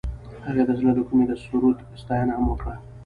[0.45, 2.75] هغې د زړه له کومې د سرود ستاینه هم وکړه.